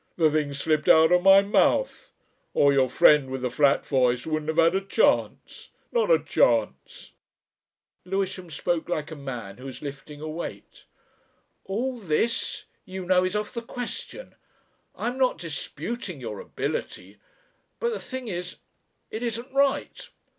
[0.17, 2.11] The thing slipped out of my mouth.
[2.55, 5.69] Or your friend with, the flat voice wouldn't have had a chance.
[5.91, 7.11] Not a chance."
[8.03, 10.85] Lewisham spoke like a man who is lifting a weight.
[11.65, 14.33] "All this, you know, is off the question.
[14.95, 17.19] I'm not disputing your ability.
[17.79, 18.55] But the thing is...
[19.11, 20.09] it isn't right."